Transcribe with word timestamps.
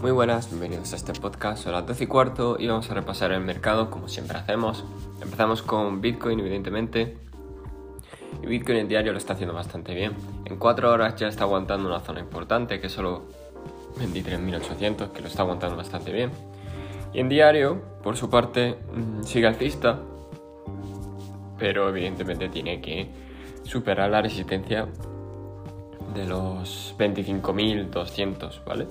Muy 0.00 0.12
buenas, 0.12 0.48
bienvenidos 0.48 0.94
a 0.94 0.96
este 0.96 1.12
podcast. 1.12 1.62
Son 1.62 1.72
las 1.72 1.86
12 1.86 2.04
y 2.04 2.06
cuarto 2.06 2.56
y 2.58 2.66
vamos 2.66 2.90
a 2.90 2.94
repasar 2.94 3.32
el 3.32 3.42
mercado 3.42 3.90
como 3.90 4.08
siempre 4.08 4.38
hacemos. 4.38 4.82
Empezamos 5.20 5.60
con 5.60 6.00
Bitcoin, 6.00 6.40
evidentemente. 6.40 7.18
Bitcoin 8.40 8.78
en 8.78 8.88
diario 8.88 9.12
lo 9.12 9.18
está 9.18 9.34
haciendo 9.34 9.54
bastante 9.54 9.94
bien. 9.94 10.12
En 10.46 10.56
4 10.56 10.90
horas 10.90 11.16
ya 11.16 11.28
está 11.28 11.44
aguantando 11.44 11.86
una 11.86 12.00
zona 12.00 12.20
importante, 12.20 12.80
que 12.80 12.86
es 12.86 12.92
solo 12.94 13.24
23.800, 13.98 15.12
que 15.12 15.20
lo 15.20 15.28
está 15.28 15.42
aguantando 15.42 15.76
bastante 15.76 16.10
bien. 16.12 16.30
Y 17.12 17.20
en 17.20 17.28
diario, 17.28 17.82
por 18.02 18.16
su 18.16 18.30
parte, 18.30 18.78
mm, 18.94 19.22
sigue 19.22 19.48
alcista, 19.48 20.00
pero 21.58 21.90
evidentemente 21.90 22.48
tiene 22.48 22.80
que 22.80 23.10
superar 23.64 24.10
la 24.10 24.22
resistencia 24.22 24.88
de 26.14 26.24
los 26.24 26.94
25.200, 26.96 28.64
¿vale? 28.64 28.86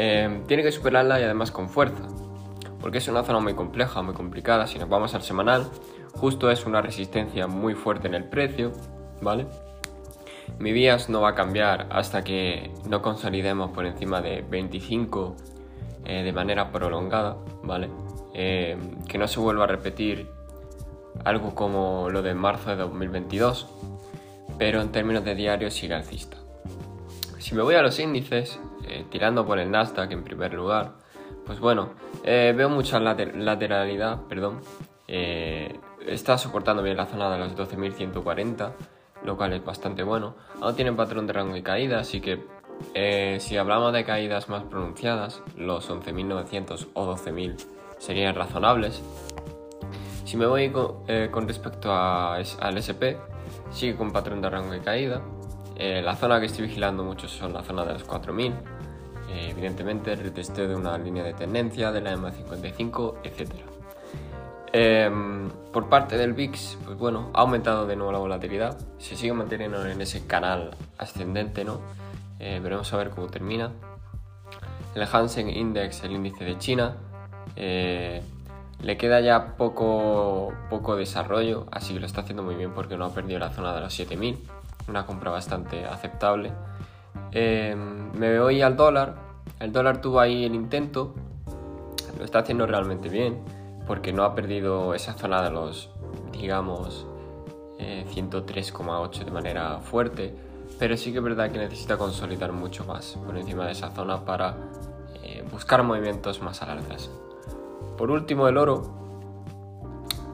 Eh, 0.00 0.42
tiene 0.46 0.62
que 0.62 0.70
superarla 0.70 1.18
y 1.18 1.24
además 1.24 1.50
con 1.50 1.68
fuerza, 1.68 2.04
porque 2.80 2.98
es 2.98 3.08
una 3.08 3.24
zona 3.24 3.40
muy 3.40 3.54
compleja, 3.54 4.00
muy 4.00 4.14
complicada. 4.14 4.68
Si 4.68 4.78
nos 4.78 4.88
vamos 4.88 5.12
al 5.16 5.22
semanal, 5.22 5.68
justo 6.14 6.52
es 6.52 6.66
una 6.66 6.80
resistencia 6.80 7.48
muy 7.48 7.74
fuerte 7.74 8.06
en 8.06 8.14
el 8.14 8.22
precio, 8.22 8.70
¿vale? 9.20 9.46
Mi 10.60 10.70
vías 10.70 11.08
no 11.08 11.22
va 11.22 11.30
a 11.30 11.34
cambiar 11.34 11.88
hasta 11.90 12.22
que 12.22 12.70
no 12.88 13.02
consolidemos 13.02 13.72
por 13.72 13.86
encima 13.86 14.20
de 14.20 14.42
25 14.48 15.34
eh, 16.04 16.22
de 16.22 16.32
manera 16.32 16.70
prolongada, 16.70 17.36
¿vale? 17.64 17.90
Eh, 18.34 18.78
que 19.08 19.18
no 19.18 19.26
se 19.26 19.40
vuelva 19.40 19.64
a 19.64 19.66
repetir 19.66 20.30
algo 21.24 21.56
como 21.56 22.08
lo 22.08 22.22
de 22.22 22.34
marzo 22.34 22.70
de 22.70 22.76
2022, 22.76 23.66
pero 24.58 24.80
en 24.80 24.92
términos 24.92 25.24
de 25.24 25.34
diario 25.34 25.72
sigue 25.72 25.94
alcista. 25.94 26.36
Si 27.48 27.54
me 27.54 27.62
voy 27.62 27.76
a 27.76 27.80
los 27.80 27.98
índices, 27.98 28.60
eh, 28.86 29.06
tirando 29.08 29.46
por 29.46 29.58
el 29.58 29.70
Nasdaq 29.70 30.12
en 30.12 30.22
primer 30.22 30.52
lugar, 30.52 30.92
pues 31.46 31.58
bueno, 31.60 31.94
eh, 32.22 32.52
veo 32.54 32.68
mucha 32.68 33.00
lateralidad, 33.00 34.20
perdón. 34.28 34.60
Eh, 35.06 35.80
está 36.06 36.36
soportando 36.36 36.82
bien 36.82 36.98
la 36.98 37.06
zona 37.06 37.30
de 37.30 37.38
los 37.38 37.56
12.140, 37.56 38.72
lo 39.24 39.38
cual 39.38 39.54
es 39.54 39.64
bastante 39.64 40.02
bueno. 40.02 40.34
Aún 40.60 40.76
tiene 40.76 40.92
patrón 40.92 41.26
de 41.26 41.32
rango 41.32 41.56
y 41.56 41.62
caída, 41.62 42.00
así 42.00 42.20
que 42.20 42.44
si 43.40 43.56
hablamos 43.56 43.94
de 43.94 44.04
caídas 44.04 44.50
más 44.50 44.64
pronunciadas, 44.64 45.42
los 45.56 45.88
11.900 45.88 46.88
o 46.92 47.16
12.000 47.16 47.56
serían 47.96 48.34
razonables. 48.34 49.02
Si 50.26 50.36
me 50.36 50.44
voy 50.44 50.70
con, 50.70 51.48
respecto 51.48 51.94
al 51.94 52.76
SP, 52.76 53.16
sigue 53.70 53.96
con 53.96 54.12
patrón 54.12 54.42
de 54.42 54.50
rango 54.50 54.74
y 54.74 54.80
caída. 54.80 55.22
La 55.78 56.16
zona 56.16 56.40
que 56.40 56.46
estoy 56.46 56.66
vigilando 56.66 57.04
mucho 57.04 57.28
son 57.28 57.52
la 57.52 57.62
zona 57.62 57.84
de 57.84 57.92
los 57.92 58.04
4000 58.04 58.52
eh, 59.30 59.48
evidentemente 59.50 60.12
el 60.12 60.20
retesteo 60.20 60.68
de 60.68 60.74
una 60.74 60.96
línea 60.96 61.22
de 61.22 61.34
tendencia, 61.34 61.92
de 61.92 62.00
la 62.00 62.14
EMA55, 62.14 63.16
etc. 63.24 63.52
Em, 64.72 65.50
por 65.72 65.88
parte 65.88 66.16
del 66.16 66.32
VIX, 66.32 66.78
pues 66.84 66.96
bueno, 66.96 67.30
ha 67.34 67.40
aumentado 67.40 67.86
de 67.86 67.94
nuevo 67.94 68.10
la 68.10 68.18
volatilidad, 68.18 68.78
se 68.98 69.16
sigue 69.16 69.32
manteniendo 69.34 69.84
en 69.86 70.00
ese 70.00 70.26
canal 70.26 70.70
ascendente, 70.96 71.64
¿no? 71.64 71.80
Eh, 72.38 72.58
veremos 72.62 72.92
a 72.92 72.96
ver 72.96 73.10
cómo 73.10 73.26
termina. 73.26 73.70
El 74.94 75.02
Hansen 75.02 75.50
Index, 75.50 76.04
el 76.04 76.12
índice 76.12 76.44
de 76.44 76.58
China, 76.58 76.96
eh, 77.54 78.22
le 78.80 78.96
queda 78.96 79.20
ya 79.20 79.56
poco, 79.56 80.54
poco 80.70 80.96
desarrollo, 80.96 81.66
así 81.70 81.92
que 81.92 82.00
lo 82.00 82.06
está 82.06 82.22
haciendo 82.22 82.42
muy 82.42 82.54
bien 82.54 82.72
porque 82.72 82.96
no 82.96 83.04
ha 83.04 83.12
perdido 83.12 83.38
la 83.38 83.50
zona 83.50 83.74
de 83.74 83.82
los 83.82 83.92
7000, 83.92 84.38
una 84.88 85.06
compra 85.06 85.30
bastante 85.30 85.84
aceptable. 85.84 86.52
Em, 87.32 88.12
me 88.12 88.38
voy 88.38 88.62
al 88.62 88.76
dólar. 88.76 89.14
El 89.60 89.72
dólar 89.72 90.00
tuvo 90.00 90.20
ahí 90.20 90.44
el 90.44 90.54
intento. 90.54 91.14
Lo 92.18 92.24
está 92.24 92.40
haciendo 92.40 92.66
realmente 92.66 93.08
bien. 93.08 93.38
Porque 93.86 94.12
no 94.12 94.24
ha 94.24 94.34
perdido 94.34 94.94
esa 94.94 95.14
zona 95.14 95.42
de 95.42 95.50
los, 95.50 95.90
digamos, 96.32 97.06
103,8 97.78 99.20
eh, 99.20 99.24
de 99.24 99.30
manera 99.30 99.78
fuerte. 99.78 100.34
Pero 100.78 100.96
sí 100.96 101.12
que 101.12 101.18
es 101.18 101.24
verdad 101.24 101.50
que 101.50 101.58
necesita 101.58 101.96
consolidar 101.96 102.52
mucho 102.52 102.84
más 102.84 103.18
por 103.24 103.36
encima 103.36 103.66
de 103.66 103.72
esa 103.72 103.90
zona 103.90 104.24
para 104.24 104.56
eh, 105.22 105.44
buscar 105.50 105.82
movimientos 105.82 106.40
más 106.42 106.62
al 106.62 106.80
Por 107.96 108.10
último, 108.10 108.46
el 108.48 108.56
oro. 108.56 108.96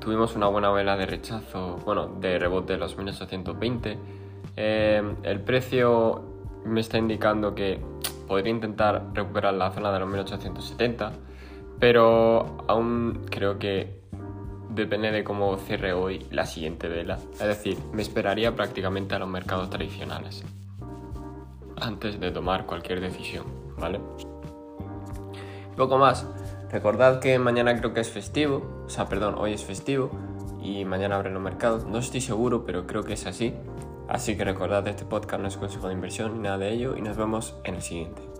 Tuvimos 0.00 0.34
una 0.34 0.48
buena 0.48 0.70
vela 0.72 0.96
de 0.96 1.06
rechazo, 1.06 1.78
bueno, 1.84 2.08
de 2.08 2.38
rebote 2.38 2.72
de 2.72 2.78
los 2.80 2.96
1820. 2.96 4.21
Em, 4.56 5.16
el 5.22 5.40
precio 5.40 6.22
me 6.64 6.80
está 6.80 6.98
indicando 6.98 7.54
que 7.54 7.80
podría 8.26 8.52
intentar 8.52 9.10
recuperar 9.14 9.54
la 9.54 9.70
zona 9.70 9.92
de 9.92 10.00
los 10.00 10.08
1870, 10.08 11.12
pero 11.78 12.64
aún 12.68 13.26
creo 13.30 13.58
que 13.58 14.02
depende 14.70 15.10
de 15.10 15.24
cómo 15.24 15.56
cierre 15.58 15.92
hoy 15.92 16.26
la 16.30 16.46
siguiente 16.46 16.88
vela. 16.88 17.18
Es 17.32 17.46
decir, 17.46 17.78
me 17.92 18.02
esperaría 18.02 18.54
prácticamente 18.54 19.14
a 19.14 19.18
los 19.18 19.28
mercados 19.28 19.68
tradicionales 19.70 20.44
antes 21.80 22.20
de 22.20 22.30
tomar 22.30 22.66
cualquier 22.66 23.00
decisión, 23.00 23.44
¿vale? 23.78 24.00
Poco 25.76 25.98
más. 25.98 26.26
Recordad 26.70 27.20
que 27.20 27.38
mañana 27.38 27.76
creo 27.76 27.92
que 27.92 28.00
es 28.00 28.10
festivo, 28.10 28.84
o 28.86 28.88
sea, 28.88 29.06
perdón, 29.08 29.34
hoy 29.36 29.52
es 29.52 29.64
festivo 29.64 30.10
y 30.62 30.84
mañana 30.84 31.16
abren 31.16 31.34
los 31.34 31.42
mercados. 31.42 31.84
No 31.84 31.98
estoy 31.98 32.20
seguro, 32.20 32.64
pero 32.64 32.86
creo 32.86 33.02
que 33.02 33.14
es 33.14 33.26
así. 33.26 33.54
Así 34.12 34.36
que 34.36 34.44
recordad, 34.44 34.86
este 34.88 35.06
podcast 35.06 35.40
no 35.40 35.48
es 35.48 35.56
consejo 35.56 35.88
de 35.88 35.94
inversión 35.94 36.34
ni 36.34 36.40
nada 36.40 36.58
de 36.58 36.70
ello 36.70 36.98
y 36.98 37.00
nos 37.00 37.16
vemos 37.16 37.56
en 37.64 37.76
el 37.76 37.80
siguiente. 37.80 38.31